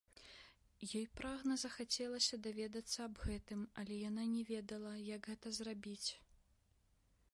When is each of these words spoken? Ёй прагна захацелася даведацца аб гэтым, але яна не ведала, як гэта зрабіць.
Ёй 0.99 1.03
прагна 1.17 1.57
захацелася 1.63 2.39
даведацца 2.47 2.97
аб 3.07 3.21
гэтым, 3.27 3.61
але 3.83 3.99
яна 4.09 4.23
не 4.33 4.43
ведала, 4.51 4.93
як 5.11 5.21
гэта 5.33 5.47
зрабіць. 5.63 6.09